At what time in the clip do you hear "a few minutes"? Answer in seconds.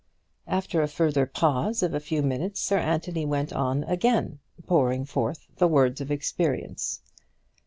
1.93-2.59